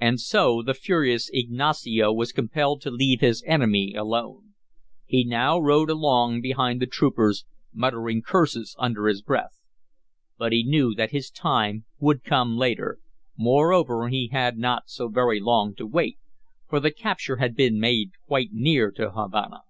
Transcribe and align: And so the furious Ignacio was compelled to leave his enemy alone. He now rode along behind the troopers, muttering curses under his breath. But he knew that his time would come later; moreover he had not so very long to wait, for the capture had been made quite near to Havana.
And 0.00 0.18
so 0.18 0.60
the 0.60 0.74
furious 0.74 1.30
Ignacio 1.32 2.12
was 2.12 2.32
compelled 2.32 2.80
to 2.82 2.90
leave 2.90 3.20
his 3.20 3.44
enemy 3.46 3.94
alone. 3.94 4.54
He 5.06 5.22
now 5.24 5.60
rode 5.60 5.88
along 5.88 6.40
behind 6.40 6.82
the 6.82 6.88
troopers, 6.88 7.44
muttering 7.72 8.22
curses 8.22 8.74
under 8.80 9.06
his 9.06 9.22
breath. 9.22 9.60
But 10.36 10.50
he 10.52 10.64
knew 10.64 10.94
that 10.96 11.12
his 11.12 11.30
time 11.30 11.84
would 12.00 12.24
come 12.24 12.56
later; 12.56 12.98
moreover 13.38 14.08
he 14.08 14.30
had 14.32 14.58
not 14.58 14.90
so 14.90 15.06
very 15.06 15.38
long 15.38 15.76
to 15.76 15.86
wait, 15.86 16.18
for 16.68 16.80
the 16.80 16.90
capture 16.90 17.36
had 17.36 17.54
been 17.54 17.78
made 17.78 18.10
quite 18.26 18.48
near 18.52 18.90
to 18.96 19.12
Havana. 19.12 19.60